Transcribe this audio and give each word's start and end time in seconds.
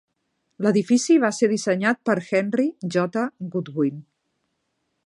L'edifici 0.65 1.17
va 1.25 1.31
ser 1.41 1.49
dissenyat 1.51 2.01
per 2.11 2.17
Henry 2.39 2.67
J. 2.97 3.25
Goodwin. 3.57 4.03